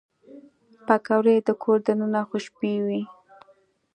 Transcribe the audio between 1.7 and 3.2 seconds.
دننه خوشبويي وي